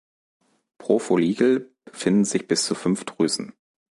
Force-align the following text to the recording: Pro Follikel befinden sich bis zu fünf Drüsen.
Pro 0.79 0.97
Follikel 0.97 1.75
befinden 1.85 2.25
sich 2.25 2.47
bis 2.47 2.65
zu 2.65 2.73
fünf 2.73 3.03
Drüsen. 3.05 3.53